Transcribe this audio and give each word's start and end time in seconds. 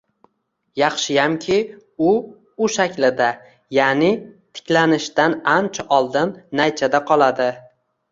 Yaxshiyamki, 0.81 1.57
u 2.11 2.13
U 2.63 2.69
shaklida, 2.75 3.27
ya'ni 3.79 4.09
tiklanishdan 4.61 5.37
ancha 5.57 5.87
oldin 5.99 6.33
"naychada 6.61 7.03
qoladi" 7.13 7.47